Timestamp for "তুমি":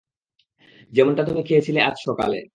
1.23-1.41